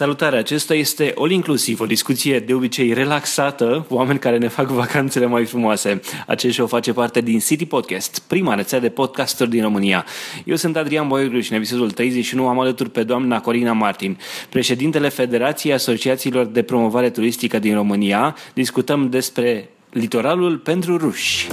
[0.00, 5.26] Salutare, acesta este All Inclusiv, o discuție de obicei relaxată, oameni care ne fac vacanțele
[5.26, 6.00] mai frumoase.
[6.26, 10.04] Acest show face parte din City Podcast, prima rețea de podcasteri din România.
[10.44, 14.18] Eu sunt Adrian Boioglu și în episodul 31 am alături pe doamna Corina Martin,
[14.50, 18.36] președintele Federației Asociațiilor de Promovare Turistică din România.
[18.54, 21.48] Discutăm despre litoralul pentru ruși.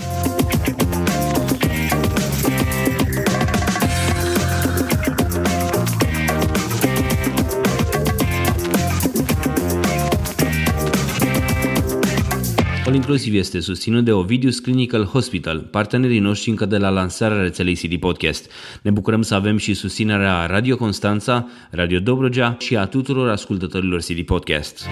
[12.98, 18.00] Inclusiv este susținut de Ovidius Clinical Hospital, partenerii noștri încă de la lansarea rețelei CD
[18.00, 18.52] Podcast.
[18.82, 24.22] Ne bucurăm să avem și susținerea Radio Constanța, Radio Dobrogea și a tuturor ascultătorilor CD
[24.22, 24.86] Podcast.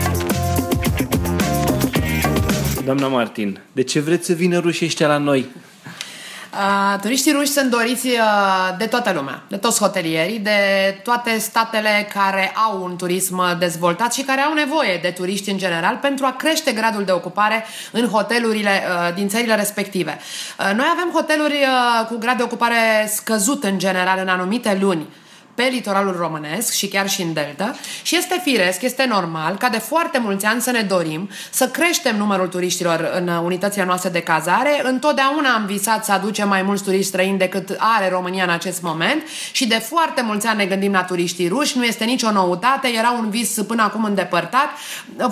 [2.85, 5.45] Doamna Martin, de ce vreți să vină rușii ăștia la noi?
[6.55, 10.59] Uh, turiștii ruși sunt doriți uh, de toată lumea, de toți hotelierii, de
[11.03, 15.97] toate statele care au un turism dezvoltat și care au nevoie de turiști în general
[16.01, 20.19] pentru a crește gradul de ocupare în hotelurile uh, din țările respective.
[20.59, 25.07] Uh, noi avem hoteluri uh, cu grad de ocupare scăzut în general în anumite luni
[25.55, 27.75] pe litoralul românesc și chiar și în delta.
[28.01, 32.17] Și este firesc, este normal ca de foarte mulți ani să ne dorim să creștem
[32.17, 34.81] numărul turiștilor în unitățile noastre de cazare.
[34.83, 39.23] Întotdeauna am visat să aducem mai mulți turiști străini decât are România în acest moment
[39.51, 43.11] și de foarte mulți ani ne gândim la turiștii ruși, nu este nicio noutate, era
[43.11, 44.69] un vis până acum îndepărtat,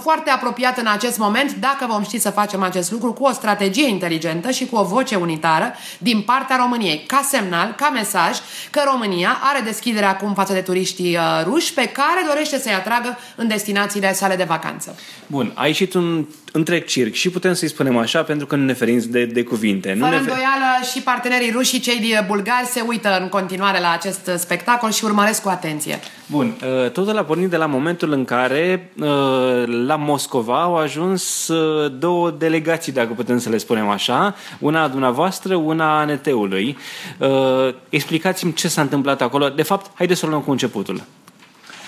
[0.01, 3.87] foarte apropiat în acest moment, dacă vom ști să facem acest lucru cu o strategie
[3.87, 8.37] inteligentă și cu o voce unitară din partea României, ca semnal, ca mesaj
[8.69, 13.17] că România are deschiderea acum față de turiștii uh, ruși pe care dorește să-i atragă
[13.35, 14.95] în destinațiile sale de vacanță.
[15.27, 16.25] Bun, a ieșit un
[16.55, 19.87] întreg circ și putem să-i spunem așa pentru că nu ne ferim de, de cuvinte.
[19.87, 23.91] Fără nu ne îndoială și partenerii ruși și cei bulgari se uită în continuare la
[23.91, 25.99] acest spectacol și urmăresc cu atenție.
[26.25, 29.07] Bun, uh, totul a pornit de la momentul în care uh,
[29.85, 31.51] la Moscova au ajuns
[31.99, 36.77] două delegații, dacă putem să le spunem așa, una a dumneavoastră, una a ANT-ului.
[37.89, 39.49] Explicați-mi ce s-a întâmplat acolo.
[39.49, 41.03] De fapt, haideți să o luăm cu începutul.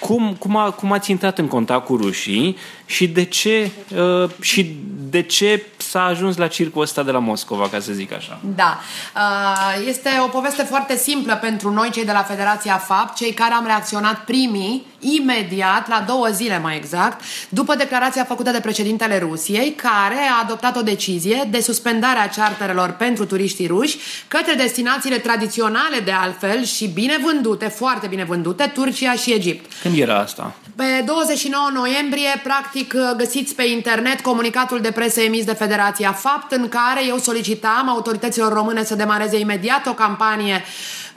[0.06, 4.76] Cum, cum, a, cum ați intrat în contact cu rușii și de ce, uh, și
[5.10, 8.40] de ce s-a ajuns la circul ăsta de la Moscova, ca să zic așa?
[8.56, 8.80] Da.
[9.16, 13.54] Uh, este o poveste foarte simplă pentru noi, cei de la Federația FAP, cei care
[13.54, 19.72] am reacționat primii, imediat, la două zile mai exact, după declarația făcută de președintele Rusiei,
[19.72, 26.00] care a adoptat o decizie de suspendare a charterelor pentru turiștii ruși către destinațiile tradiționale
[26.06, 29.72] de altfel și bine vândute, foarte bine vândute, Turcia și Egipt.
[29.82, 30.56] Când era asta?
[30.76, 36.70] Pe 29 noiembrie, practic, găsiți pe internet comunicatul de presă emis de Federația Fapt, în
[36.70, 40.64] care eu solicitam autorităților române să demareze imediat o campanie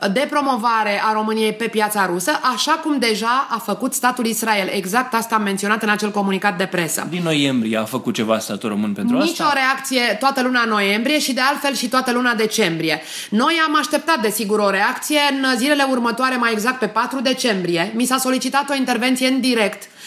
[0.06, 4.68] de promovare a României pe piața rusă, așa cum deja a făcut statul Israel.
[4.72, 7.06] Exact asta am menționat în acel comunicat de presă.
[7.10, 9.44] Din noiembrie a făcut ceva statul român pentru Nici asta?
[9.44, 13.02] Nici o reacție toată luna noiembrie și de altfel și toată luna decembrie.
[13.30, 17.92] Noi am așteptat desigur o reacție în zilele următoare, mai exact pe 4 decembrie.
[17.94, 19.97] Mi s-a solicitat o intervenție în direct Uh,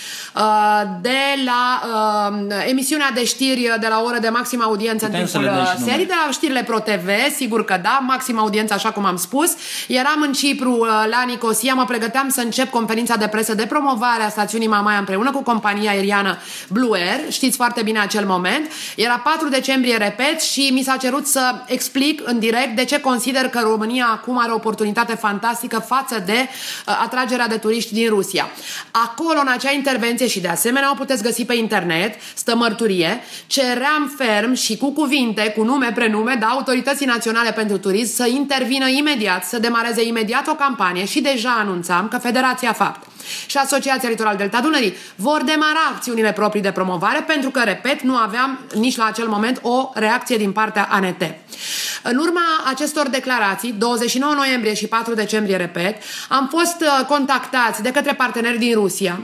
[1.02, 1.82] de la
[2.30, 6.06] uh, emisiunea de știri de la oră de maximă audiență Putem în timpul uh, serii,
[6.06, 9.54] de la știrile Pro TV, sigur că da, maximă audiență, așa cum am spus.
[9.88, 14.30] Eram în Cipru, la Nicosia, mă pregăteam să încep conferința de presă de promovare a
[14.30, 16.38] stațiunii Mamaia împreună cu compania aeriană
[16.70, 17.32] Blue Air.
[17.32, 18.72] Știți foarte bine acel moment.
[18.96, 23.50] Era 4 decembrie, repet, și mi s-a cerut să explic în direct de ce consider
[23.50, 28.50] că România acum are o oportunitate fantastică față de uh, atragerea de turiști din Rusia.
[28.92, 33.22] Acolo, în acea intervenție, intervenție și de asemenea o puteți găsi pe internet, stă mărturie,
[33.48, 38.88] ceream ferm și cu cuvinte, cu nume, prenume, da Autorității Naționale pentru Turism să intervină
[38.88, 43.11] imediat, să demareze imediat o campanie și deja anunțam că Federația Fapt
[43.46, 48.16] și Asociația Litoral Delta Dunării vor demara acțiunile proprii de promovare pentru că, repet, nu
[48.16, 51.24] aveam nici la acel moment o reacție din partea ANT.
[52.04, 55.96] În urma acestor declarații, 29 noiembrie și 4 decembrie, repet,
[56.30, 59.20] am fost uh, contactați de către parteneri din Rusia.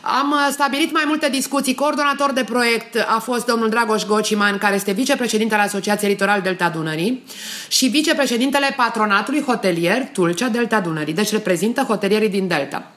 [0.00, 1.74] Am uh, stabilit mai multe discuții.
[1.74, 7.22] Coordonator de proiect a fost domnul Dragoș Gociman, care este vicepreședintele Asociației Litoral Delta Dunării
[7.68, 11.14] și vicepreședintele patronatului hotelier Tulcea Delta Dunării.
[11.14, 12.90] Deci reprezintă hotelierii din Delta.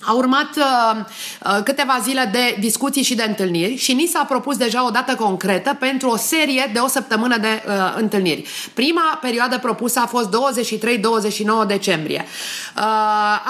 [0.00, 0.96] A urmat uh,
[1.44, 5.14] uh, câteva zile de discuții și de întâlniri și ni s-a propus deja o dată
[5.14, 8.48] concretă pentru o serie de o săptămână de uh, întâlniri.
[8.74, 10.28] Prima perioadă propusă a fost
[11.64, 12.24] 23-29 decembrie.
[12.76, 12.82] Uh,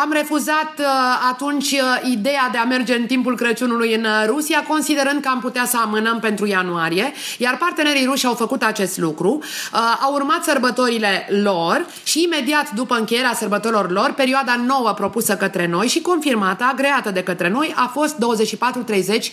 [0.02, 0.86] am refuzat uh,
[1.30, 5.40] atunci uh, ideea de a merge în timpul Crăciunului în uh, Rusia, considerând că am
[5.40, 9.38] putea să amânăm pentru ianuarie, iar partenerii ruși au făcut acest lucru.
[9.72, 15.66] Uh, au urmat sărbătorile lor și imediat după încheierea sărbătorilor lor, perioada nouă propusă către
[15.66, 19.32] noi și confirmată confirmată, agreată de către noi, a fost 24-30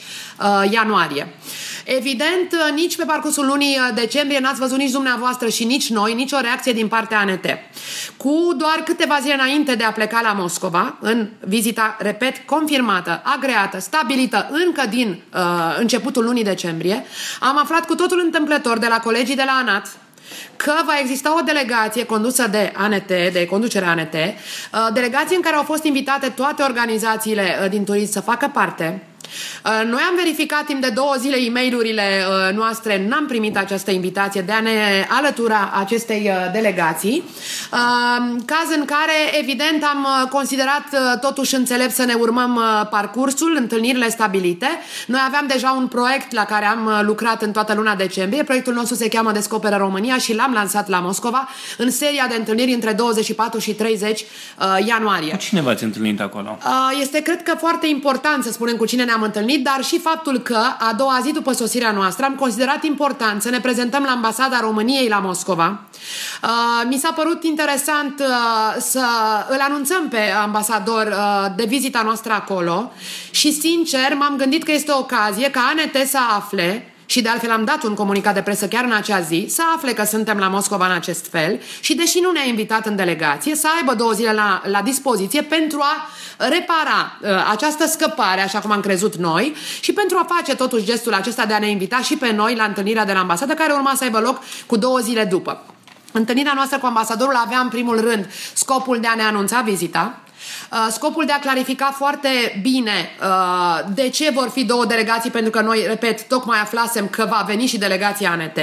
[0.72, 1.28] ianuarie.
[1.86, 6.40] Evident, nici pe parcursul lunii decembrie n-ați văzut nici dumneavoastră și nici noi, nici o
[6.40, 7.46] reacție din partea ANT.
[8.18, 13.80] Cu doar câteva zile înainte de a pleca la Moscova, în vizita, repet, confirmată, agreată,
[13.80, 15.42] stabilită încă din uh,
[15.80, 17.06] începutul lunii decembrie,
[17.40, 19.88] am aflat cu totul întâmplător de la colegii de la ANAT,
[20.56, 25.56] că va exista o delegație condusă de ANT, de conducerea ANT, uh, delegație în care
[25.56, 29.15] au fost invitate toate organizațiile uh, din turism să facă parte, Uh,
[29.86, 34.42] noi am verificat timp de două zile e mail uh, noastre, n-am primit această invitație
[34.42, 37.24] de a ne alătura acestei uh, delegații,
[38.46, 40.84] caz în care, evident, am considerat
[41.22, 44.68] totuși înțelept să ne urmăm parcursul, întâlnirile stabilite.
[45.08, 48.44] Noi aveam deja un proiect la care am lucrat în toată luna decembrie.
[48.44, 52.72] Proiectul nostru se cheamă Descoperă România și l-am lansat la Moscova în seria de întâlniri
[52.72, 54.26] între 24 și 30
[54.86, 55.32] ianuarie.
[55.32, 56.58] Cu cine v-ați întâlnit acolo?
[57.02, 60.58] Este, cred că, foarte important să spunem cu cine ne-am întâlnit, dar și faptul că
[60.80, 65.08] a doua zi după sosirea noastră am considerat important să ne prezentăm la Ambasada României
[65.08, 65.80] la Moscova.
[66.44, 66.50] Uh,
[66.90, 69.06] mi s-a părut interesant uh, să
[69.50, 72.92] îl anunțăm pe ambasador uh, de vizita noastră acolo
[73.32, 77.52] și, sincer, m-am gândit că este o ocazie ca ANT să afle și de altfel
[77.52, 80.48] am dat un comunicat de presă chiar în acea zi, să afle că suntem la
[80.48, 84.34] Moscova în acest fel și deși nu ne-a invitat în delegație, să aibă două zile
[84.34, 89.94] la, la dispoziție pentru a repara uh, această scăpare, așa cum am crezut noi, și
[89.94, 93.06] pentru a face totuși gestul acesta de a ne invita și pe noi la întâlnirea
[93.06, 95.64] de la ambasadă, care urma să aibă loc cu două zile după.
[96.12, 100.25] Întâlnirea noastră cu ambasadorul avea în primul rând scopul de a ne anunța vizita, Uh,
[100.90, 105.62] scopul de a clarifica foarte bine uh, de ce vor fi două delegații, pentru că
[105.62, 108.56] noi, repet, tocmai aflasem că va veni și delegația ANT.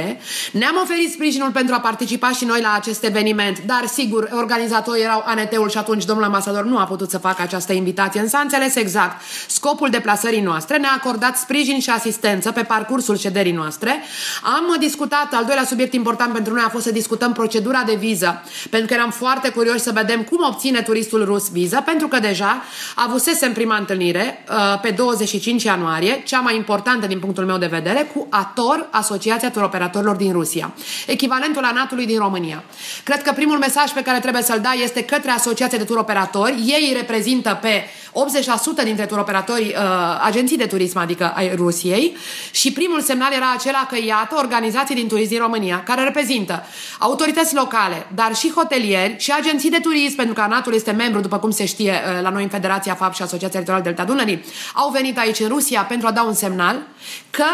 [0.52, 5.22] Ne-am oferit sprijinul pentru a participa și noi la acest eveniment, dar sigur, organizatorii erau
[5.26, 8.20] ANT-ul și atunci domnul ambasador nu a putut să facă această invitație.
[8.20, 13.52] Însă a înțeles exact scopul deplasării noastre, ne-a acordat sprijin și asistență pe parcursul șederii
[13.52, 14.02] noastre.
[14.42, 18.42] Am discutat, al doilea subiect important pentru noi a fost să discutăm procedura de viză,
[18.70, 22.62] pentru că eram foarte curioși să vedem cum obține turistul rus viză, pentru că deja
[22.94, 28.10] avusesem prima întâlnire uh, pe 25 ianuarie, cea mai importantă din punctul meu de vedere,
[28.14, 30.74] cu ATOR, Asociația Turoperatorilor din Rusia,
[31.06, 32.64] echivalentul ANAT-ului din România.
[33.04, 36.54] Cred că primul mesaj pe care trebuie să-l dai este către Asociația de Turoperatori.
[36.66, 39.74] Ei reprezintă pe 80% dintre turoperatori, uh,
[40.22, 42.16] agenții de turism, adică ai Rusiei,
[42.50, 46.66] și primul semnal era acela că, iată, organizații din turism din România, care reprezintă
[46.98, 51.38] autorități locale, dar și hotelieri și agenții de turism, pentru că ANAT-ul este membru, după
[51.38, 54.44] cum se știe, uh, la noi în Federația FAP și Asociația Electorală Delta Dunării,
[54.74, 56.82] au venit aici în Rusia pentru a da un semnal
[57.30, 57.44] că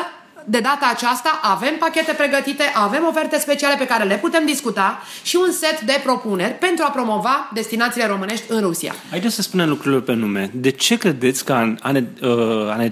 [0.50, 5.38] de data aceasta avem pachete pregătite, avem oferte speciale pe care le putem discuta și
[5.46, 8.94] un set de propuneri pentru a promova destinațiile românești în Rusia.
[9.10, 10.50] Haideți să spunem lucrurile pe nume.
[10.54, 12.08] De ce credeți că ANT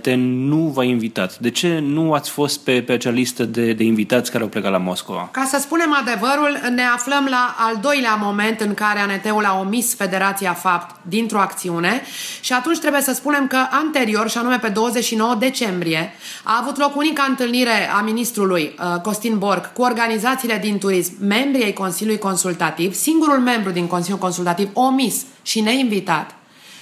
[0.05, 1.39] uh, nu v-a invitat?
[1.39, 4.71] De ce nu ați fost pe, pe acea listă de, de invitați care au plecat
[4.71, 5.29] la Moscova?
[5.33, 9.95] Ca să spunem adevărul, ne aflăm la al doilea moment în care ANT-ul a omis
[9.95, 12.03] Federația FAPT dintr-o acțiune
[12.41, 16.97] și atunci trebuie să spunem că anterior, și anume pe 29 decembrie, a avut loc
[16.97, 22.21] unica întâlnire întâlnire a ministrului uh, Costin Borg cu organizațiile din turism, membrii ai Consiliului
[22.21, 26.35] Consultativ, singurul membru din Consiliul Consultativ omis și neinvitat,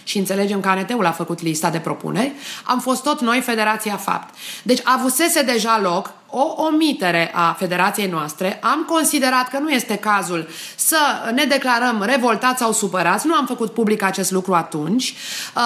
[0.04, 2.32] și înțelegem că ANT-ul a făcut lista de propuneri,
[2.64, 4.34] am fost tot noi Federația FAPT.
[4.62, 8.58] Deci avusese deja loc o omitere a federației noastre.
[8.62, 10.96] Am considerat că nu este cazul să
[11.34, 13.26] ne declarăm revoltați sau supărați.
[13.26, 15.14] Nu am făcut public acest lucru atunci.
[15.56, 15.62] Uh,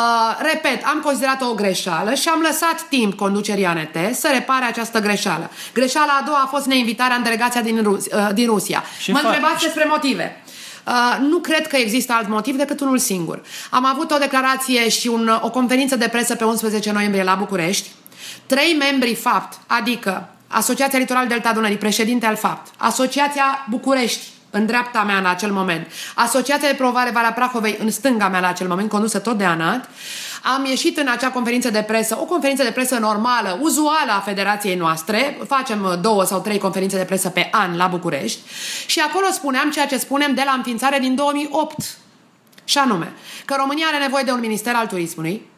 [0.52, 5.50] repet, am considerat o greșeală și am lăsat timp conducerii ANT să repare această greșeală.
[5.72, 8.82] Greșeala a doua a fost neinvitarea în delegația din, Rus- uh, din Rusia.
[8.98, 10.42] Și mă întrebați despre motive.
[10.88, 13.42] Uh, nu cred că există alt motiv decât unul singur.
[13.70, 17.88] Am avut o declarație și un, o conferință de presă pe 11 noiembrie la București.
[18.46, 25.02] Trei membri FAPT, adică Asociația Litoral Delta Dunării, președinte al FAPT, Asociația București, în dreapta
[25.02, 28.88] mea în acel moment, Asociația de Provare Valea Prahovei în stânga mea la acel moment,
[28.88, 29.88] condusă tot de ANAT,
[30.42, 34.74] am ieșit în acea conferință de presă, o conferință de presă normală, uzuală a federației
[34.74, 38.40] noastre, facem două sau trei conferințe de presă pe an la București.
[38.86, 41.98] Și acolo spuneam ceea ce spunem de la înființare din 2008,
[42.64, 43.12] și anume
[43.44, 45.42] că România are nevoie de un minister al turismului,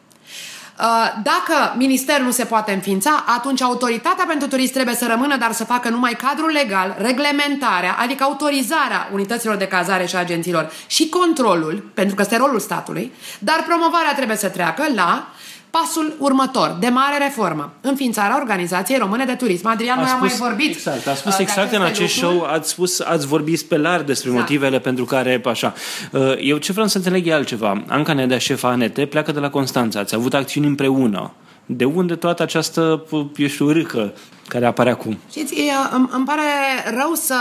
[1.23, 5.63] dacă ministerul nu se poate înființa, atunci autoritatea pentru turism trebuie să rămână, dar să
[5.63, 12.15] facă numai cadrul legal, reglementarea, adică autorizarea unităților de cazare și agenților și controlul, pentru
[12.15, 15.27] că este rolul statului, dar promovarea trebuie să treacă la
[15.71, 19.67] Pasul următor, de mare reformă, înființarea Organizației Române de Turism.
[19.67, 20.69] Adrian, noi am mai vorbit.
[20.69, 22.41] Exact, a spus uh, de exact în aceste acest lucruri.
[22.41, 24.49] show, ați spus, ați vorbit pe larg despre Exact.
[24.49, 25.73] motivele pentru care, așa.
[26.11, 27.83] Uh, Eu ce vreau să înțeleg e altceva.
[27.87, 29.99] Anca Nedea, șefa ANT, pleacă de la Constanța.
[29.99, 31.31] Ați avut acțiuni împreună.
[31.65, 33.03] De unde toată această,
[33.35, 34.13] eu știu, râcă
[34.51, 35.19] care apare acum?
[35.29, 36.41] Știți, e, îmi, îmi pare
[36.85, 37.35] rău să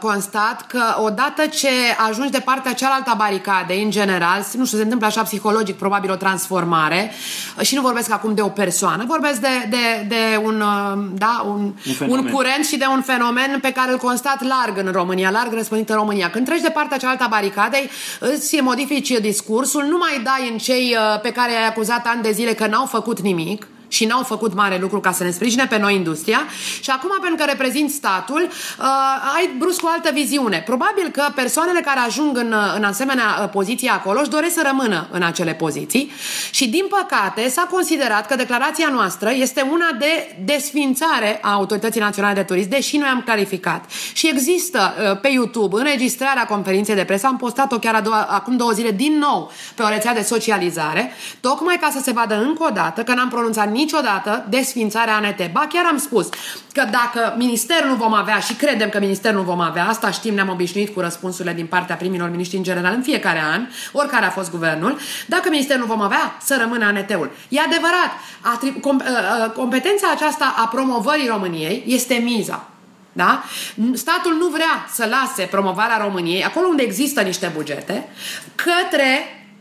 [0.00, 1.68] constat că odată ce
[2.08, 6.10] ajungi de partea cealaltă a baricadei, în general, nu știu, se întâmplă așa psihologic, probabil
[6.10, 7.10] o transformare,
[7.60, 11.52] și nu vorbesc acum de o persoană, vorbesc de, de, de un, uh, da, un,
[11.52, 12.24] Un un, fenomen.
[12.24, 15.88] un curent și de un fenomen pe care îl constat larg în România, larg răspândit
[15.88, 16.30] în România.
[16.30, 20.96] Când treci de partea cealaltă a baricadei, îți modifici discursul, nu mai dai în cei
[20.96, 24.54] uh, pe care ai acuzat ani de zile că n-au făcut nimic, și n-au făcut
[24.54, 26.46] mare lucru ca să ne sprijine pe noi industria
[26.80, 28.84] și acum pentru că reprezint statul uh,
[29.36, 30.62] ai brusc o altă viziune.
[30.66, 34.62] Probabil că persoanele care ajung în, uh, în asemenea uh, poziție acolo își doresc să
[34.66, 36.12] rămână în acele poziții
[36.50, 42.34] și din păcate s-a considerat că declarația noastră este una de desfințare a Autorității Naționale
[42.34, 43.84] de Turism, deși noi am clarificat.
[44.12, 48.56] Și există uh, pe YouTube înregistrarea conferinței de presă, am postat-o chiar a doua, acum
[48.56, 52.64] două zile din nou pe o rețea de socializare, tocmai ca să se vadă încă
[52.64, 55.50] o dată că n-am pronunțat niciodată desfințarea ANT.
[55.52, 56.28] Ba chiar am spus
[56.72, 60.34] că dacă ministerul nu vom avea și credem că ministerul nu vom avea, asta știm,
[60.34, 64.30] ne-am obișnuit cu răspunsurile din partea primilor miniștri în general în fiecare an, oricare a
[64.30, 67.30] fost guvernul, dacă ministerul nu vom avea, să rămână ANT-ul.
[67.48, 68.12] E adevărat,
[68.52, 72.68] atrib- com- uh, uh, competența aceasta a promovării României este miza.
[73.12, 73.42] Da?
[73.92, 78.08] Statul nu vrea să lase promovarea României, acolo unde există niște bugete,
[78.54, 79.08] către,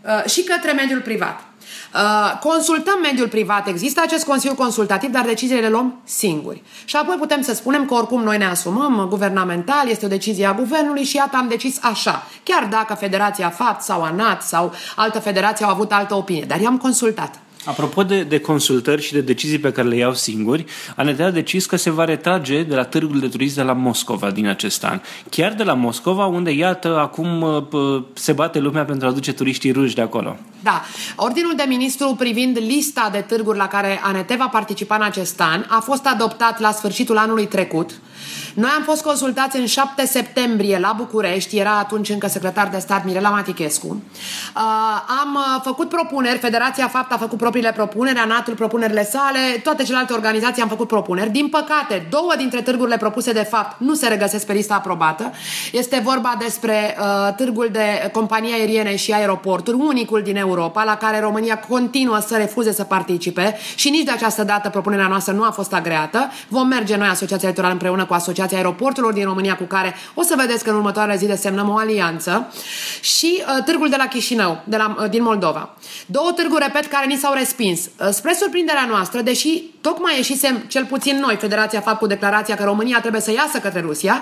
[0.01, 1.46] uh, și către mediul privat.
[1.97, 6.63] Uh, consultăm mediul privat, există acest Consiliu Consultativ, dar deciziile le luăm singuri.
[6.85, 10.53] Și apoi putem să spunem că oricum noi ne asumăm guvernamental, este o decizie a
[10.53, 12.23] guvernului și iată am decis așa.
[12.43, 16.77] Chiar dacă Federația FAPT sau ANAT sau altă federație au avut altă opinie, dar i-am
[16.77, 17.39] consultat.
[17.67, 21.65] Apropo de, de consultări și de decizii pe care le iau singuri, ANT a decis
[21.65, 25.01] că se va retrage de la târgul de turism de la Moscova din acest an.
[25.29, 29.33] Chiar de la Moscova, unde, iată, acum uh, p- se bate lumea pentru a aduce
[29.33, 30.35] turiștii ruși de acolo.
[30.63, 30.81] Da.
[31.15, 35.65] Ordinul de ministru privind lista de târguri la care ANT va participa în acest an
[35.67, 37.91] a fost adoptat la sfârșitul anului trecut.
[38.53, 43.05] Noi am fost consultați în 7 septembrie la București, era atunci încă secretar de stat
[43.05, 43.87] Mirela Matichescu.
[43.87, 44.61] Uh,
[45.21, 50.13] am uh, făcut propuneri, Federația FAPT a făcut propriile propuneri, ANAT-ul propunerile sale, toate celelalte
[50.13, 51.29] organizații am făcut propuneri.
[51.29, 55.31] Din păcate, două dintre târgurile propuse de fapt nu se regăsesc pe lista aprobată.
[55.71, 61.19] Este vorba despre uh, târgul de companii aeriene și aeroporturi, unicul din Europa, la care
[61.19, 65.51] România continuă să refuze să participe și nici de această dată propunerea noastră nu a
[65.51, 66.31] fost agreată.
[66.47, 70.33] Vom merge noi, Asociația Electorală, împreună cu Asociația Aeroporturilor din România, cu care o să
[70.37, 72.53] vedeți că în următoarele zile semnăm o alianță,
[73.01, 75.69] și uh, târgul de la Chișinău, de la, uh, din Moldova.
[76.05, 77.79] Două târguri, repet, care ni s-au respins.
[77.79, 82.63] Uh, spre surprinderea noastră, deși tocmai ieșisem, cel puțin noi, Federația FAP, cu declarația că
[82.63, 84.21] România trebuie să iasă către Rusia,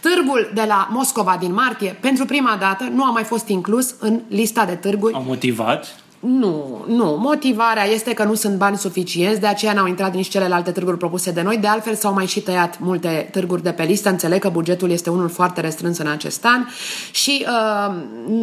[0.00, 4.20] târgul de la Moscova din martie, pentru prima dată, nu a mai fost inclus în
[4.28, 7.18] lista de târguri Au motivat nu, nu.
[7.20, 11.30] Motivarea este că nu sunt bani suficienți, de aceea n-au intrat nici celelalte târguri propuse
[11.30, 11.56] de noi.
[11.56, 14.08] De altfel, s-au mai și tăiat multe târguri de pe listă.
[14.08, 16.66] Înțeleg că bugetul este unul foarte restrâns în acest an
[17.10, 17.94] și uh,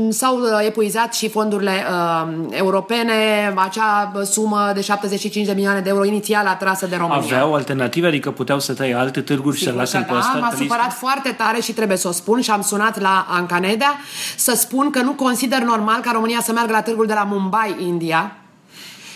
[0.10, 3.14] s-au uh, epuizat și fondurile uh, europene,
[3.56, 7.22] acea sumă de 75 de milioane de euro inițial atrasă de România.
[7.24, 10.32] aveau alternative, adică puteau să taie alte târguri și să Sigur lase că pe ăsta
[10.34, 10.74] da, m-a pe listă?
[10.74, 13.94] supărat foarte tare și trebuie să o spun și am sunat la Ancanedea
[14.36, 17.63] să spun că nu consider normal ca România să meargă la târgul de la Mumbai,
[17.80, 18.38] India,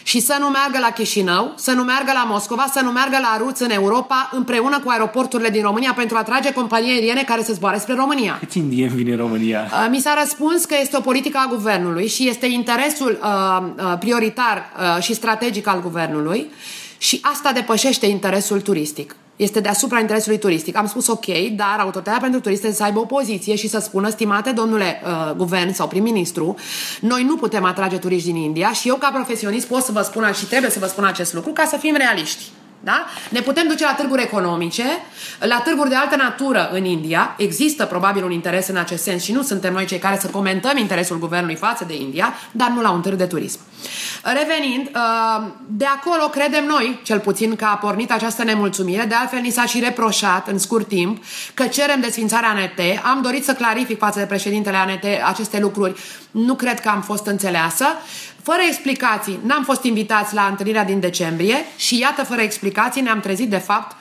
[0.07, 3.37] și să nu meargă la Chișinău, să nu meargă la Moscova, să nu meargă la
[3.37, 7.53] Ruț în Europa, împreună cu aeroporturile din România pentru a atrage companii aeriene care să
[7.53, 8.37] zboare spre România.
[8.39, 9.69] Câți indieni vin în România?
[9.71, 13.97] Uh, Mi s-a răspuns că este o politică a guvernului și este interesul uh, uh,
[13.99, 16.49] prioritar uh, și strategic al guvernului
[16.97, 19.15] și asta depășește interesul turistic.
[19.37, 20.75] Este deasupra interesului turistic.
[20.75, 21.25] Am spus ok,
[21.55, 25.35] dar autoritatea pentru turist trebuie să aibă o poziție și să spună, stimate domnule uh,
[25.35, 26.55] guvern sau prim-ministru,
[27.01, 30.31] noi nu putem atrage turiști din India și eu ca profesionist pot să vă spun
[30.33, 32.43] și trebuie să vă spun acest lucru ca să fim realiști.
[32.87, 33.05] Da?
[33.29, 34.83] Ne putem duce la târguri economice,
[35.39, 37.35] la târguri de altă natură în India.
[37.37, 40.77] Există probabil un interes în acest sens și nu suntem noi cei care să comentăm
[40.77, 43.59] interesul guvernului față de India, dar nu la un târg de turism.
[44.23, 49.39] Revenind, uh, de acolo credem noi, cel puțin că a pornit această nemulțumire, de altfel
[49.39, 53.01] ni s-a și reproșat în scurt timp că cerem desfințarea ANT.
[53.03, 55.99] Am dorit să clarific față de președintele ANT aceste lucruri.
[56.31, 57.85] Nu cred că am fost înțeleasă.
[58.49, 63.49] Fără explicații, n-am fost invitați la întâlnirea din decembrie și iată, fără explicații, ne-am trezit
[63.49, 63.95] de fapt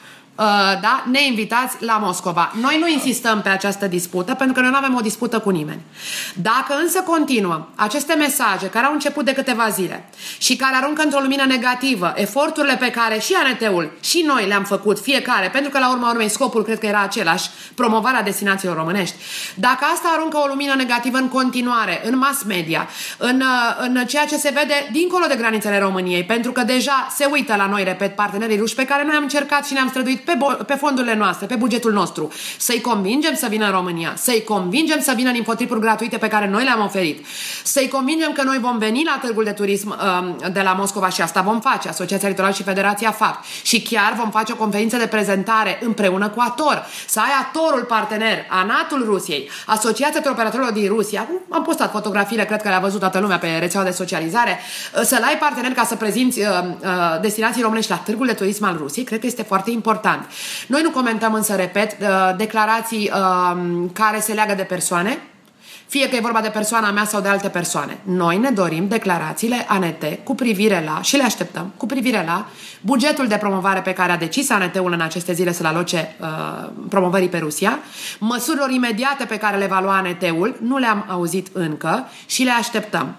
[0.80, 2.52] da, neinvitați la Moscova.
[2.60, 5.80] Noi nu insistăm pe această dispută pentru că noi nu avem o dispută cu nimeni.
[6.34, 11.20] Dacă însă continuă aceste mesaje care au început de câteva zile și care aruncă într-o
[11.20, 15.90] lumină negativă eforturile pe care și ANT-ul și noi le-am făcut fiecare, pentru că la
[15.90, 19.14] urma urmei scopul cred că era același, promovarea destinațiilor românești.
[19.54, 22.88] Dacă asta aruncă o lumină negativă în continuare, în mass media,
[23.18, 23.42] în,
[23.78, 27.66] în ceea ce se vede dincolo de granițele României, pentru că deja se uită la
[27.66, 31.14] noi, repet, partenerii ruși pe care noi am încercat și ne-am străduit pe, pe fondurile
[31.14, 35.34] noastre, pe bugetul nostru, să-i convingem să vină în România, să-i convingem să vină în
[35.34, 37.26] infotripuri gratuite pe care noi le-am oferit,
[37.62, 41.22] să-i convingem că noi vom veni la târgul de turism uh, de la Moscova și
[41.22, 43.44] asta vom face, Asociația Litoral și Federația FAP.
[43.62, 48.46] Și chiar vom face o conferință de prezentare împreună cu Ator, să ai Atorul partener,
[48.48, 53.38] ANAT-ul Rusiei, Asociația Operatorilor din Rusia, am postat fotografiile, cred că le-a văzut toată lumea
[53.38, 54.58] pe rețeaua de socializare,
[54.94, 58.64] uh, să-l ai partener ca să prezinți uh, uh, destinații românești la târgul de turism
[58.64, 60.15] al Rusiei, cred că este foarte important.
[60.66, 65.18] Noi nu comentăm însă, repet, uh, declarații uh, care se leagă de persoane,
[65.86, 67.98] fie că e vorba de persoana mea sau de alte persoane.
[68.02, 72.46] Noi ne dorim declarațiile ANT cu privire la, și le așteptăm, cu privire la
[72.80, 77.28] bugetul de promovare pe care a decis ANT-ul în aceste zile să-l aloce uh, promovării
[77.28, 77.78] pe Rusia,
[78.18, 83.16] măsurilor imediate pe care le va lua ANT-ul, nu le-am auzit încă și le așteptăm.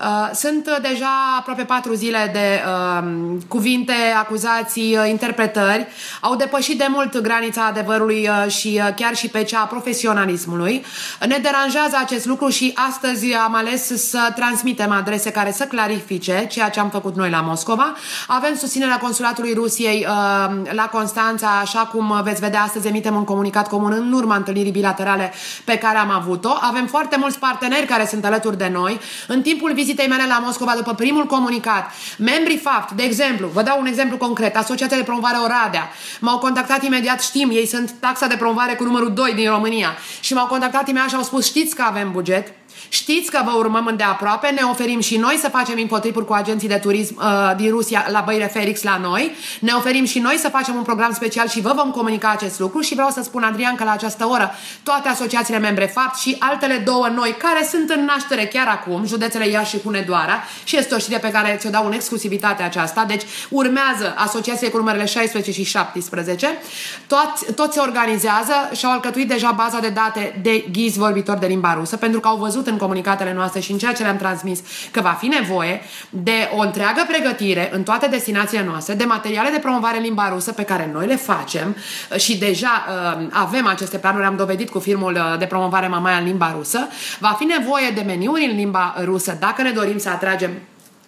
[0.00, 5.86] Uh, sunt deja aproape patru zile de uh, cuvinte, acuzații, uh, interpretări.
[6.20, 10.84] Au depășit de mult granița adevărului uh, și uh, chiar și pe cea a profesionalismului.
[11.26, 16.70] Ne deranjează acest lucru și astăzi am ales să transmitem adrese care să clarifice ceea
[16.70, 17.96] ce am făcut noi la Moscova.
[18.26, 23.68] Avem susținerea Consulatului Rusiei uh, la Constanța, așa cum veți vedea astăzi emitem un comunicat
[23.68, 25.32] comun în urma întâlnirii bilaterale
[25.64, 26.52] pe care am avut-o.
[26.60, 29.00] Avem foarte mulți parteneri care sunt alături de noi.
[29.26, 33.80] În timpul vizitei mele la Moscova, după primul comunicat, membrii FAFT, de exemplu, vă dau
[33.80, 35.90] un exemplu concret, Asociația de Promovare Oradea,
[36.20, 40.34] m-au contactat imediat, știm, ei sunt taxa de promovare cu numărul 2 din România și
[40.34, 42.52] m-au contactat imediat și au spus, știți că avem buget,
[42.88, 46.74] Știți că vă urmăm îndeaproape, ne oferim și noi să facem infotripuri cu agenții de
[46.74, 49.34] turism uh, din Rusia la Băile Felix la noi.
[49.60, 52.80] Ne oferim și noi să facem un program special și vă vom comunica acest lucru
[52.80, 56.76] și vreau să spun, Adrian, că la această oră toate asociațiile membre FAPT și altele
[56.76, 60.98] două noi care sunt în naștere chiar acum, județele Iași și Hunedoara și este o
[60.98, 65.64] știre pe care ți-o dau în exclusivitate aceasta, deci urmează asociațiile cu numerele 16 și
[65.64, 66.58] 17,
[67.06, 71.46] toți, toți se organizează și au alcătuit deja baza de date de ghiz vorbitor de
[71.46, 74.60] limba rusă, pentru că au văzut în comunicatele noastre și în ceea ce le-am transmis
[74.90, 79.58] că va fi nevoie de o întreagă pregătire în toate destinațiile noastre, de materiale de
[79.58, 81.76] promovare în limba rusă pe care noi le facem
[82.16, 82.86] și deja
[83.18, 86.88] uh, avem aceste planuri, am dovedit cu firmul uh, de promovare Mamaia în limba rusă.
[87.18, 90.50] Va fi nevoie de meniuri în limba rusă dacă ne dorim să atragem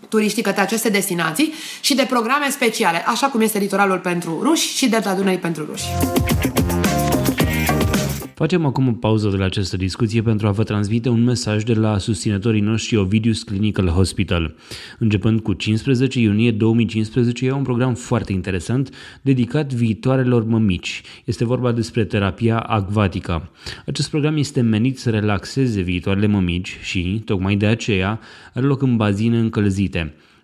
[0.08, 4.88] turiștii către aceste destinații și de programe speciale, așa cum este litoralul pentru ruși și
[4.88, 5.84] de Dunării pentru ruși.
[8.34, 11.74] Facem acum o pauză de la această discuție pentru a vă transmite un mesaj de
[11.74, 14.54] la susținătorii noștri Ovidius Clinical Hospital.
[14.98, 18.90] Începând cu 15 iunie 2015, e un program foarte interesant
[19.22, 21.02] dedicat viitoarelor mămici.
[21.24, 23.50] Este vorba despre terapia acvatica.
[23.86, 28.20] Acest program este menit să relaxeze viitoarele mămici și, tocmai de aceea,
[28.54, 30.14] are loc în bazine încălzite.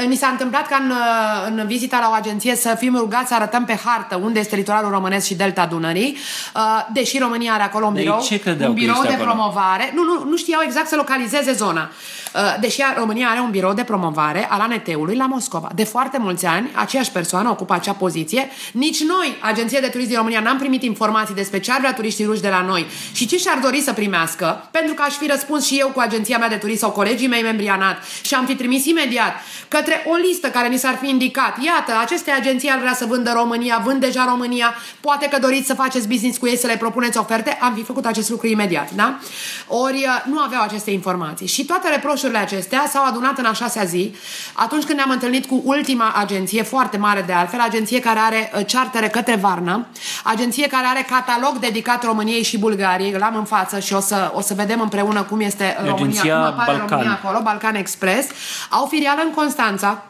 [0.06, 3.34] Mi s-a întâmplat ca în, uh, în vizita la o agenție să fim rugați să
[3.34, 6.16] arătăm pe hartă unde este litoralul românesc și delta Dunării,
[6.54, 6.60] uh,
[6.92, 8.28] deși România are acolo un birou,
[8.60, 9.30] un birou de acolo?
[9.30, 9.92] promovare.
[9.94, 11.90] Nu, nu, nu știau exact exact să localizeze zona.
[12.34, 15.68] Uh, deși România are un birou de promovare al ANT-ului la Moscova.
[15.74, 18.50] De foarte mulți ani, aceeași persoană ocupă acea poziție.
[18.72, 22.24] Nici noi, Agenția de Turism din România, n-am primit informații despre ce ar vrea turiștii
[22.24, 25.66] ruși de la noi și ce și-ar dori să primească, pentru că aș fi răspuns
[25.66, 28.54] și eu cu agenția mea de turism sau colegii mei membri ANAT și am fi
[28.54, 29.32] trimis imediat
[29.68, 31.62] către o listă care ni s-ar fi indicat.
[31.64, 35.74] Iată, aceste agenții ar vrea să vândă România, vând deja România, poate că doriți să
[35.74, 39.18] faceți business cu ei, să le propuneți oferte, am fi făcut acest lucru imediat, da?
[39.66, 41.46] Ori uh, nu aveau aceste informații.
[41.46, 44.14] Și toate reproșurile acestea s-au adunat în a șasea zi,
[44.52, 48.64] atunci când ne-am întâlnit cu ultima agenție, foarte mare de altfel, agenție care are uh,
[48.72, 49.86] chartere către Varna,
[50.24, 54.40] agenție care are catalog dedicat României și Bulgariei, l-am în față și o să, o
[54.40, 56.88] să vedem împreună cum este România, agenția cum apare Balcan.
[56.88, 58.28] România acolo, Balcan Express,
[58.68, 60.02] au filială în Constanța,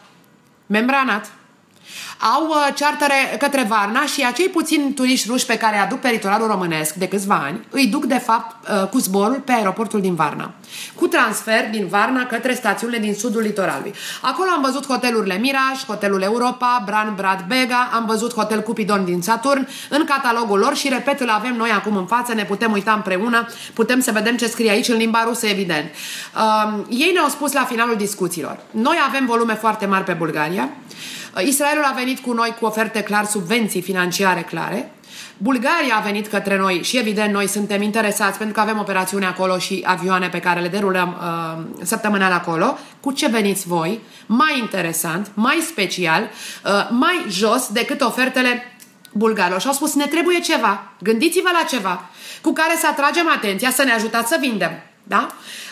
[0.67, 1.31] membranat,
[2.35, 6.09] au uh, chartere către Varna și acei puțini turiști ruși pe care îi aduc pe
[6.09, 10.15] litoralul românesc de câțiva ani, îi duc de fapt uh, cu zborul pe aeroportul din
[10.15, 10.51] Varna,
[10.95, 13.95] cu transfer din Varna către stațiunile din sudul litoralului.
[14.21, 19.23] Acolo am văzut hotelurile Miraj, hotelul Europa, Bran Brad Bega, am văzut hotel Cupidon din
[19.23, 22.93] Saturn în catalogul lor și repet, îl avem noi acum în față, ne putem uita
[22.93, 25.85] împreună, putem să vedem ce scrie aici în limba rusă, evident.
[26.37, 28.59] Uh, ei ne-au spus la finalul discuțiilor.
[28.71, 30.69] Noi avem volume foarte mari pe Bulgaria,
[31.41, 34.93] Israelul a venit cu noi cu oferte clar, subvenții financiare clare.
[35.37, 39.59] Bulgaria a venit către noi și evident noi suntem interesați pentru că avem operațiune acolo
[39.59, 42.79] și avioane pe care le derulăm uh, săptămânal acolo.
[43.01, 44.01] Cu ce veniți voi?
[44.27, 48.77] Mai interesant, mai special, uh, mai jos decât ofertele
[49.13, 49.61] bulgarilor.
[49.61, 52.11] Și au spus, ne trebuie ceva, gândiți-vă la ceva
[52.43, 54.71] cu care să atragem atenția, să ne ajutați să vindem.
[55.13, 55.27] Da?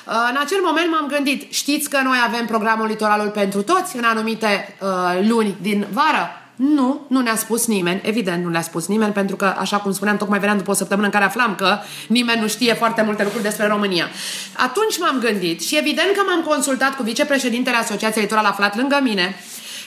[0.06, 4.04] Uh, în acel moment m-am gândit, știți că noi avem programul Litoralul pentru toți în
[4.04, 6.30] anumite uh, luni din vară?
[6.56, 10.16] Nu, nu ne-a spus nimeni, evident nu ne-a spus nimeni, pentru că, așa cum spuneam,
[10.16, 13.44] tocmai veneam după o săptămână în care aflam că nimeni nu știe foarte multe lucruri
[13.44, 14.08] despre România.
[14.56, 19.36] Atunci m-am gândit și evident că m-am consultat cu vicepreședintele Asociației Litoral aflat lângă mine,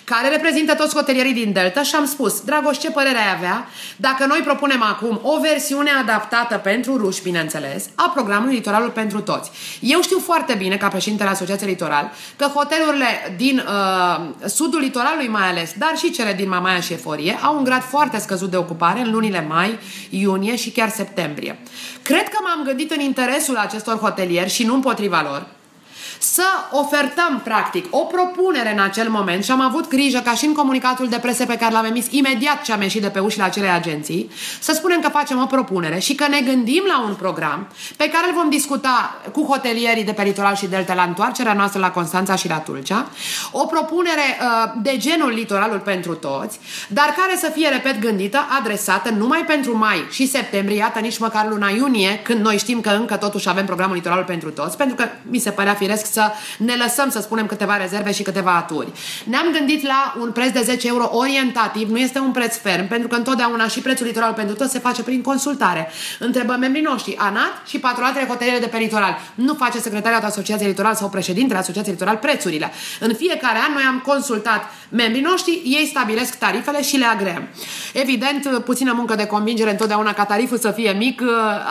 [0.04, 4.26] care reprezintă toți hotelierii din Delta și am spus, Dragoș, ce părere ai avea dacă
[4.26, 9.52] noi propunem acum o versiune adaptată pentru ruși, bineînțeles, a programului Litoralul pentru toți.
[9.80, 15.50] Eu știu foarte bine, ca președintele Asociației Litoral, că hotelurile din uh, sudul litoralului mai
[15.50, 19.00] ales, dar și cele din Mamaia și Eforie, au un grad foarte scăzut de ocupare
[19.00, 21.60] în lunile mai, iunie și chiar septembrie.
[22.02, 25.48] Cred că m-am gândit în interesul acestor hotelieri și nu împotriva lor,
[26.20, 30.54] să ofertăm, practic, o propunere în acel moment și am avut grijă ca și în
[30.54, 33.70] comunicatul de presă pe care l-am emis imediat ce am ieșit de pe ușile acelei
[33.70, 38.10] agenții, să spunem că facem o propunere și că ne gândim la un program pe
[38.10, 41.92] care îl vom discuta cu hotelierii de pe litoral și delta la întoarcerea noastră la
[41.92, 43.08] Constanța și la Tulcea,
[43.52, 49.10] o propunere uh, de genul litoralul pentru toți, dar care să fie, repet, gândită, adresată
[49.10, 53.16] numai pentru mai și septembrie, iată nici măcar luna iunie, când noi știm că încă
[53.16, 57.10] totuși avem programul litoralul pentru toți, pentru că mi se părea firesc să ne lăsăm
[57.10, 58.88] să spunem câteva rezerve și câteva aturi.
[59.26, 63.08] Ne-am gândit la un preț de 10 euro orientativ, nu este un preț ferm, pentru
[63.08, 65.92] că întotdeauna și prețul litoral pentru toți se face prin consultare.
[66.20, 69.18] Întrebăm membrii noștri, ANAT și patronatele hoteliere de pe litoral.
[69.36, 72.72] Nu face secretariatul Asociației Litoral sau președintele Asociației Litoral prețurile.
[73.00, 77.48] În fiecare an noi am consultat membrii noștri, ei stabilesc tarifele și le agreăm.
[77.94, 81.22] Evident, puțină muncă de convingere întotdeauna ca tariful să fie mic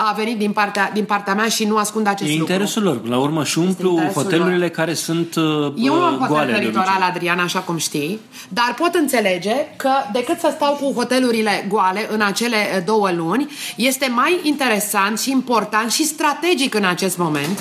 [0.09, 2.53] a venit din partea, din partea mea și nu ascund acest e lucru.
[2.53, 3.09] interesul lor.
[3.09, 6.64] La urmă și umplu hotelurile care sunt uh, Eu nu am hotel goale pe de
[6.64, 7.08] litoral, obicei.
[7.08, 12.20] Adrian, așa cum știi, dar pot înțelege că decât să stau cu hotelurile goale în
[12.20, 17.58] acele două luni, este mai interesant și important și strategic în acest moment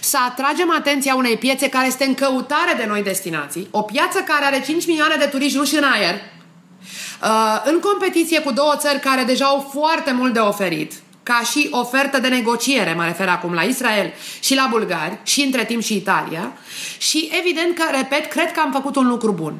[0.00, 4.44] să atragem atenția unei piețe care este în căutare de noi destinații, o piață care
[4.44, 9.22] are 5 milioane de turiști ruși în aer, uh, în competiție cu două țări care
[9.22, 10.92] deja au foarte mult de oferit,
[11.30, 15.64] ca și ofertă de negociere, mă refer acum la Israel și la bulgari și între
[15.64, 16.52] timp și Italia
[16.98, 19.54] și evident că, repet, cred că am făcut un lucru bun.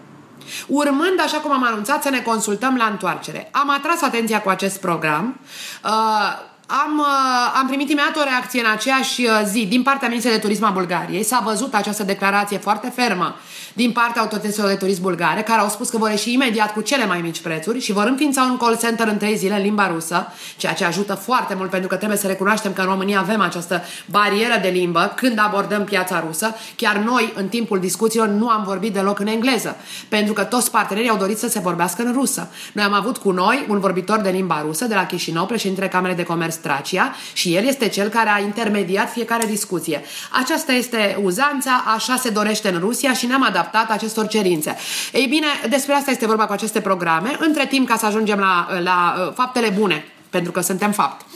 [0.67, 3.49] Urmând, așa cum am anunțat, să ne consultăm la întoarcere.
[3.53, 5.41] Am atras atenția cu acest program.
[5.85, 10.41] Uh, am, uh, am primit imediat o reacție în aceeași uh, zi din partea Ministrului
[10.41, 11.25] de Turism a Bulgariei.
[11.25, 13.37] S-a văzut această declarație foarte fermă
[13.73, 17.07] din partea autorităților de turism bulgare, care au spus că vor ieși imediat cu cele
[17.07, 20.27] mai mici prețuri și vor înființa un call center în trei zile în limba rusă,
[20.57, 23.83] ceea ce ajută foarte mult pentru că trebuie să recunoaștem că în România avem această
[24.07, 26.55] barieră de limbă când abordăm piața rusă.
[26.77, 29.77] Chiar noi, în timpul discuțiilor, nu am vorbit deloc în engleză,
[30.09, 32.49] pentru că toți partenerii au dorit să se vorbească în rusă.
[32.73, 36.17] Noi am avut cu noi un vorbitor de limba rusă de la Chișinău, președintele Camerei
[36.17, 40.03] de Comerț Tracia, și el este cel care a intermediat fiecare discuție.
[40.31, 44.77] Aceasta este uzanța, așa se dorește în Rusia și ne-am adaptat adaptat acestor cerințe.
[45.13, 47.37] Ei bine, despre asta este vorba cu aceste programe.
[47.39, 51.27] Între timp, ca să ajungem la, la uh, faptele bune pentru că suntem fapt.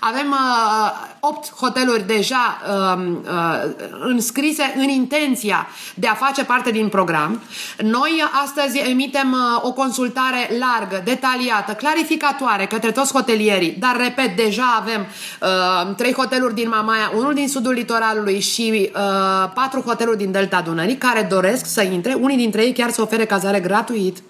[0.00, 6.88] Avem uh, 8 hoteluri deja uh, uh, înscrise în intenția de a face parte din
[6.88, 7.42] program.
[7.78, 14.78] Noi astăzi emitem uh, o consultare largă, detaliată, clarificatoare către toți hotelierii, dar repet, deja
[14.80, 15.06] avem
[15.88, 20.60] uh, 3 hoteluri din Mamaia, unul din sudul litoralului și uh, 4 hoteluri din Delta
[20.60, 24.22] Dunării care doresc să intre, unii dintre ei chiar să ofere cazare gratuit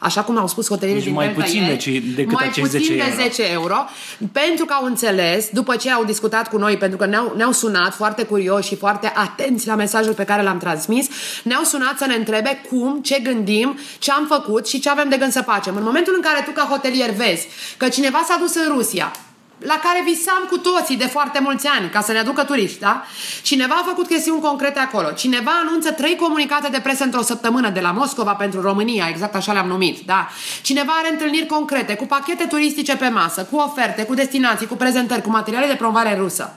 [0.00, 2.94] așa cum au spus hotelierii deci din mai puțin ieri, de, decât mai acești puțin
[2.94, 3.58] 10 de 10 euro.
[3.60, 3.84] euro,
[4.32, 7.94] pentru că au înțeles, după ce au discutat cu noi, pentru că ne-au, ne-au sunat
[7.94, 11.08] foarte curioși și foarte atenți la mesajul pe care l-am transmis,
[11.42, 15.16] ne-au sunat să ne întrebe cum, ce gândim, ce am făcut și ce avem de
[15.16, 15.76] gând să facem.
[15.76, 19.12] În momentul în care tu ca hotelier vezi că cineva s-a dus în Rusia,
[19.60, 23.04] la care visam cu toții de foarte mulți ani, ca să ne aducă turiști, da?
[23.42, 25.10] Cineva a făcut chestiuni concrete acolo.
[25.10, 29.52] Cineva anunță trei comunicate de presă într-o săptămână de la Moscova pentru România, exact așa
[29.52, 30.28] le-am numit, da?
[30.62, 35.22] Cineva are întâlniri concrete, cu pachete turistice pe masă, cu oferte, cu destinații, cu prezentări,
[35.22, 36.54] cu materiale de promovare rusă.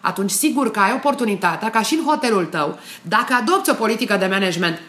[0.00, 4.26] Atunci, sigur că ai oportunitatea, ca și în hotelul tău, dacă adopți o politică de
[4.26, 4.80] management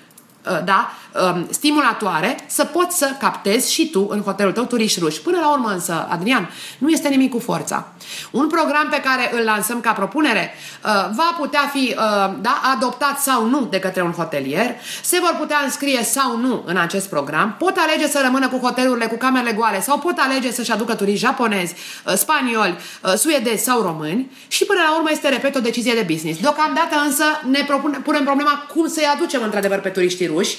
[0.52, 5.22] Uh, da, um, stimulatoare să poți să captezi și tu în hotelul tău turiști ruși.
[5.22, 7.88] Până la urmă însă, Adrian, nu este nimic cu forța.
[8.32, 13.20] Un program pe care îl lansăm ca propunere uh, va putea fi uh, da, adoptat
[13.20, 17.56] sau nu de către un hotelier, se vor putea înscrie sau nu în acest program,
[17.60, 21.26] pot alege să rămână cu hotelurile cu camerele goale sau pot alege să-și aducă turiști
[21.26, 21.74] japonezi,
[22.16, 22.78] spanioli,
[23.18, 26.40] suedezi sau români și până la urmă este, repet, o decizie de business.
[26.40, 30.58] Deocamdată însă ne propune, punem problema cum să-i aducem într-adevăr pe turiștii ruși,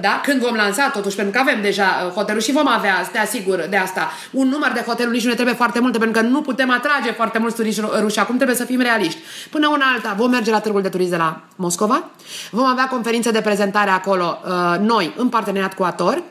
[0.00, 0.20] da?
[0.22, 3.66] Când vom lansa, totuși, pentru că avem deja uh, hoteluri și vom avea, te asigur
[3.70, 6.40] de asta, un număr de hoteluri nici nu ne trebuie foarte multe, pentru că nu
[6.40, 8.18] putem atrage foarte mulți turiști ruși.
[8.18, 9.18] Acum trebuie să fim realiști.
[9.50, 12.04] Până una alta, vom merge la Târgul de Turism de la Moscova,
[12.50, 16.22] vom avea conferințe de prezentare acolo, uh, noi, în parteneriat cu Ator,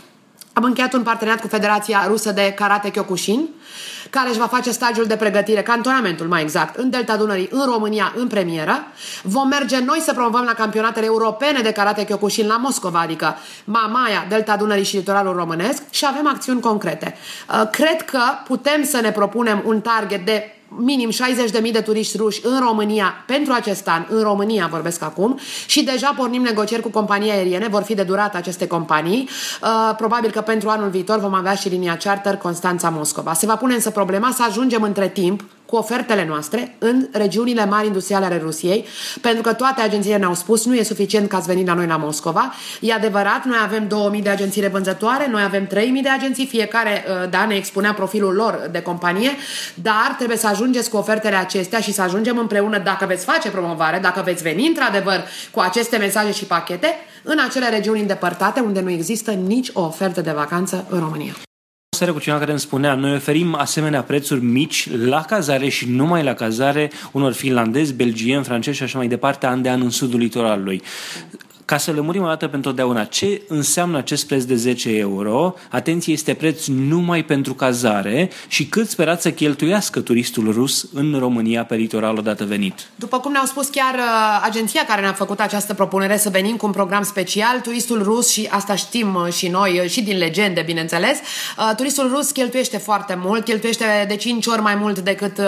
[0.60, 3.50] am încheiat un parteneriat cu Federația Rusă de Karate Kyokushin,
[4.10, 8.14] care își va face stagiul de pregătire, cantonamentul mai exact, în Delta Dunării, în România,
[8.16, 8.86] în premieră.
[9.24, 14.26] Vom merge noi să promovăm la campionatele europene de Karate Kyokushin la Moscova, adică Mamaia,
[14.30, 17.16] Delta Dunării și litoralul românesc și avem acțiuni concrete.
[17.50, 22.42] Uh, cred că putem să ne propunem un target de minim 60.000 de turiști ruși
[22.44, 27.32] în România pentru acest an, în România vorbesc acum, și deja pornim negocieri cu companii
[27.32, 29.30] aeriene, vor fi de durată aceste companii.
[29.62, 33.34] Uh, probabil că pentru anul viitor vom avea și linia charter Constanța-Moscova.
[33.34, 37.86] Se va pune însă problema să ajungem între timp cu ofertele noastre în regiunile mari
[37.86, 38.86] industriale ale Rusiei,
[39.22, 41.98] pentru că toate agențiile ne-au spus nu e suficient ca ați venit la noi la
[41.98, 42.54] Moscova.
[42.80, 47.30] E adevărat, noi avem 2000 de agenții revânzătoare, noi avem 3000 de agenții, fiecare uh,
[47.30, 49.32] da, ne expunea profilul lor de companie,
[49.74, 54.00] dar trebuie să ajungeți cu ofertele acestea și să ajungem împreună dacă veți face promovare,
[54.02, 58.90] dacă veți veni într-adevăr cu aceste mesaje și pachete în acele regiuni îndepărtate unde nu
[58.90, 61.34] există nici o ofertă de vacanță în România
[62.00, 66.24] seară cu cineva care îmi spunea noi oferim asemenea prețuri mici la cazare și numai
[66.24, 70.20] la cazare unor finlandezi, belgieni, francezi și așa mai departe, an de an în sudul
[70.20, 70.82] litoralului.
[71.70, 76.14] Ca să lămurim o dată pentru totdeauna ce înseamnă acest preț de 10 euro, atenție,
[76.14, 81.76] este preț numai pentru cazare și cât sperați să cheltuiască turistul rus în România pe
[81.76, 82.74] litoral odată venit.
[82.96, 86.66] După cum ne-au spus chiar uh, agenția care ne-a făcut această propunere să venim cu
[86.66, 90.64] un program special, turistul rus, și asta știm uh, și noi, uh, și din legende,
[90.66, 91.18] bineînțeles,
[91.76, 95.40] turistul rus cheltuiește foarte mult, cheltuiește de 5 ori mai mult decât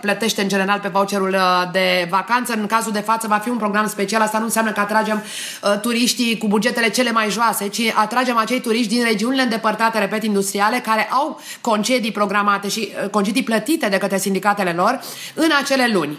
[0.00, 1.36] plătește în general pe voucherul
[1.72, 2.52] de vacanță.
[2.52, 5.22] În cazul de față va fi un program special, asta nu înseamnă că atragem
[5.65, 10.24] Uh, turiștii cu bugetele cele mai joase, ci atragem acei turiști din regiunile îndepărtate, repet,
[10.24, 15.00] industriale, care au concedii programate și uh, concedii plătite de către sindicatele lor
[15.34, 16.18] în acele luni.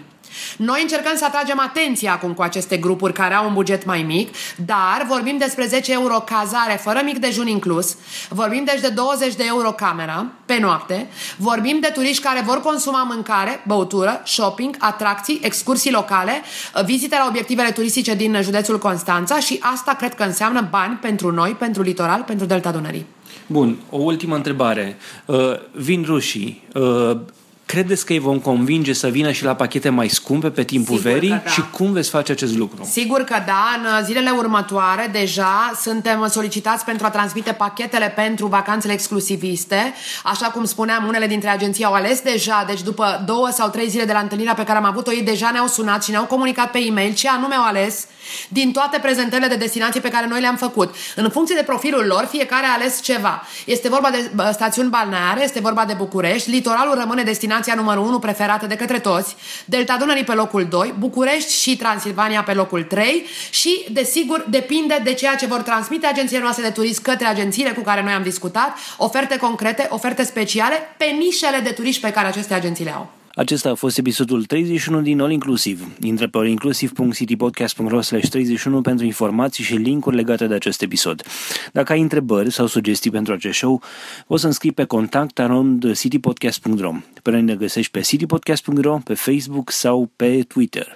[0.58, 4.36] Noi încercăm să atragem atenția acum cu aceste grupuri care au un buget mai mic,
[4.66, 7.96] dar vorbim despre 10 euro cazare fără mic dejun inclus,
[8.30, 13.04] vorbim deci de 20 de euro cameră pe noapte, vorbim de turiști care vor consuma
[13.04, 16.42] mâncare, băutură, shopping, atracții, excursii locale,
[16.86, 21.52] vizite la obiectivele turistice din județul Constanța și asta cred că înseamnă bani pentru noi,
[21.52, 23.06] pentru litoral, pentru Delta Dunării.
[23.48, 24.98] Bun, o ultimă întrebare.
[25.26, 25.38] Uh,
[25.72, 26.64] vin rușii.
[26.74, 27.18] Uh,
[27.68, 31.12] Credeți că îi vom convinge să vină și la pachete mai scumpe pe timpul Sigur
[31.12, 31.30] verii?
[31.30, 31.50] că da.
[31.50, 32.88] Și cum veți face acest lucru?
[32.92, 38.94] Sigur că da, în zilele următoare deja suntem solicitați pentru a transmite pachetele pentru vacanțele
[38.94, 39.94] exclusiviste.
[40.24, 44.06] Așa cum spuneam, unele dintre agenții au ales deja, deci după două sau trei zile
[44.06, 46.80] de la întâlnirea pe care am avut-o, ei deja ne-au sunat și ne-au comunicat pe
[46.80, 48.06] e-mail ce anume au ales
[48.50, 50.96] din toate prezentările de destinații pe care noi le-am făcut.
[51.16, 53.44] În funcție de profilul lor, fiecare a ales ceva.
[53.66, 57.24] Este vorba de bă, stațiuni balneare, este vorba de București, litoralul rămâne
[57.58, 62.44] destinația numărul 1 preferată de către toți, Delta Dunării pe locul 2, București și Transilvania
[62.44, 67.02] pe locul 3 și, desigur, depinde de ceea ce vor transmite agențiile noastre de turism
[67.02, 72.02] către agențiile cu care noi am discutat, oferte concrete, oferte speciale pe nișele de turiști
[72.02, 73.17] pe care aceste agenții le au.
[73.38, 75.84] Acesta a fost episodul 31 din All Inclusive.
[76.02, 81.24] Intră pe allinclusive.citypodcast.ro 31 pentru informații și linkuri legate de acest episod.
[81.74, 83.82] Dacă ai întrebări sau sugestii pentru acest show,
[84.28, 86.92] poți să înscrii pe contact around citypodcast.ro.
[87.22, 90.96] Pe noi ne găsești pe citypodcast.ro, pe Facebook sau pe Twitter.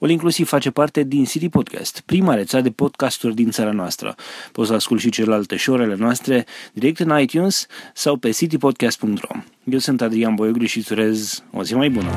[0.00, 4.14] All Inclusive face parte din City Podcast, prima rețea de podcasturi din țara noastră.
[4.52, 9.36] Poți să asculti și celelalte show noastre direct în iTunes sau pe citypodcast.ro.
[9.64, 12.10] Eu sunt Adrian Boioglu și îți urez o zi mai bună!